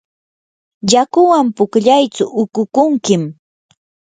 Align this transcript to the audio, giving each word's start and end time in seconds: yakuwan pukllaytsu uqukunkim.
yakuwan 0.91 1.47
pukllaytsu 1.55 2.25
uqukunkim. 2.41 3.23